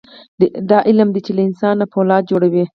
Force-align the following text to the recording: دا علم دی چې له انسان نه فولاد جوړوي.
دا 0.69 0.77
علم 0.89 1.09
دی 1.13 1.21
چې 1.25 1.31
له 1.37 1.41
انسان 1.47 1.73
نه 1.81 1.85
فولاد 1.91 2.23
جوړوي. 2.31 2.63